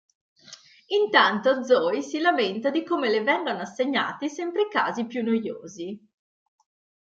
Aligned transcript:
Intanto 0.99 1.63
Zoey 1.63 2.01
si 2.01 2.17
lamenta 2.19 2.71
di 2.71 2.83
come 2.83 3.07
le 3.11 3.21
vengano 3.21 3.59
assegnati 3.61 4.29
sempre 4.29 4.63
i 4.63 4.67
casi 4.67 5.05
più 5.05 5.23
noiosi. 5.23 6.09